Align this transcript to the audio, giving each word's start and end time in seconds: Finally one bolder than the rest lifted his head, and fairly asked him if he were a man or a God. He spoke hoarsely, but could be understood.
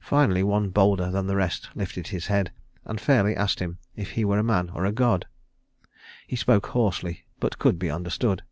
Finally 0.00 0.42
one 0.42 0.68
bolder 0.70 1.12
than 1.12 1.28
the 1.28 1.36
rest 1.36 1.68
lifted 1.76 2.08
his 2.08 2.26
head, 2.26 2.50
and 2.86 3.00
fairly 3.00 3.36
asked 3.36 3.60
him 3.60 3.78
if 3.94 4.10
he 4.10 4.24
were 4.24 4.40
a 4.40 4.42
man 4.42 4.68
or 4.70 4.84
a 4.84 4.90
God. 4.90 5.28
He 6.26 6.34
spoke 6.34 6.66
hoarsely, 6.66 7.24
but 7.38 7.60
could 7.60 7.78
be 7.78 7.88
understood. 7.88 8.42